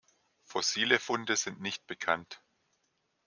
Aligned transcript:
Fossile 0.41 0.97
Funde 0.97 1.35
sind 1.35 1.61
nicht 1.61 1.85
bekannt. 1.85 2.41